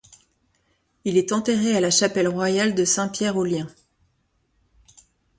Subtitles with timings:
[1.05, 3.67] Il est enterré à la chapelle royale de Saint Pierre aux liens.